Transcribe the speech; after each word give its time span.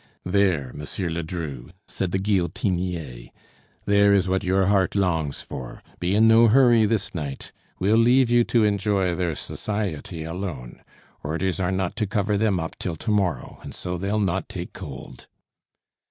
"There, 0.25 0.69
M. 0.69 0.79
Ledru," 0.79 1.69
said 1.87 2.11
the 2.11 2.17
guillotinier; 2.17 3.29
"there 3.85 4.15
is 4.15 4.27
what 4.27 4.43
your 4.43 4.65
heart 4.65 4.95
longs 4.95 5.43
for! 5.43 5.83
Be 5.99 6.15
in 6.15 6.27
no 6.27 6.47
hurry 6.47 6.87
this 6.87 7.13
night! 7.13 7.51
We'll 7.77 7.97
leave 7.97 8.31
you 8.31 8.43
to 8.45 8.63
enjoy 8.63 9.13
their 9.13 9.35
society 9.35 10.23
alone. 10.23 10.81
Orders 11.23 11.59
are 11.59 11.71
not 11.71 11.95
to 11.97 12.07
cover 12.07 12.35
them 12.35 12.59
up 12.59 12.79
till 12.79 12.95
to 12.95 13.11
morrow, 13.11 13.59
and 13.61 13.75
so 13.75 13.99
they'll 13.99 14.19
not 14.19 14.49
take 14.49 14.73
cold." 14.73 15.27